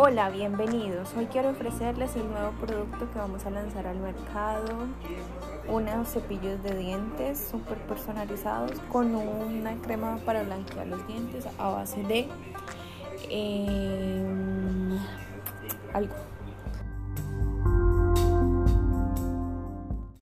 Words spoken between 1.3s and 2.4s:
ofrecerles el